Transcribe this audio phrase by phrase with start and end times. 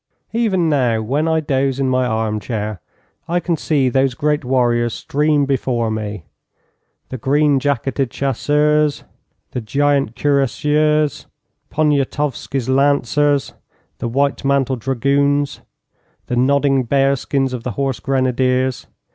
[0.33, 2.81] Even now, when I doze in my arm chair,
[3.27, 6.25] I can see those great warriors stream before me
[7.09, 9.03] the green jacketed chasseurs,
[9.51, 11.27] the giant cuirassiers,
[11.69, 13.53] Poniatowsky's lancers,
[13.99, 15.61] the white mantled dragoons,
[16.25, 18.87] the nodding bearskins of the horse grenadiers.